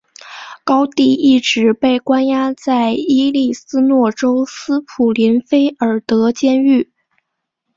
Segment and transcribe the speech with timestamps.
[0.63, 3.51] 高蒂一直被关押在伊利
[3.87, 6.91] 诺斯州斯普林菲尔德监狱。